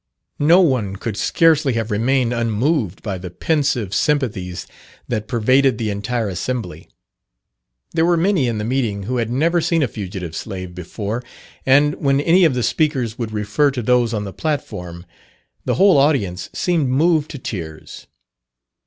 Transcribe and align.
No 0.39 0.61
one 0.61 0.95
could 0.95 1.15
scarcely 1.15 1.73
have 1.73 1.91
remained 1.91 2.33
unmoved 2.33 3.03
by 3.03 3.19
the 3.19 3.29
pensive 3.29 3.93
sympathies 3.93 4.65
that 5.07 5.27
pervaded 5.27 5.77
the 5.77 5.91
entire 5.91 6.27
assembly. 6.27 6.89
There 7.91 8.07
were 8.07 8.17
many 8.17 8.47
in 8.47 8.57
the 8.57 8.63
meeting 8.65 9.03
who 9.03 9.17
had 9.17 9.29
never 9.29 9.61
seen 9.61 9.83
a 9.83 9.87
fugitive 9.87 10.35
slave 10.35 10.73
before, 10.73 11.23
and 11.67 11.93
when 12.03 12.19
any 12.19 12.45
of 12.45 12.55
the 12.55 12.63
speakers 12.63 13.19
would 13.19 13.31
refer 13.31 13.69
to 13.69 13.83
those 13.83 14.11
on 14.11 14.23
the 14.23 14.33
platform, 14.33 15.05
the 15.65 15.75
whole 15.75 15.97
audience 15.99 16.49
seemed 16.51 16.89
moved 16.89 17.29
to 17.29 17.37
tears. 17.37 18.07